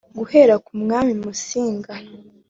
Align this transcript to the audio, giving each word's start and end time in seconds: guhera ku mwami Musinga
guhera 0.17 0.55
ku 0.65 0.71
mwami 0.81 1.13
Musinga 1.23 1.93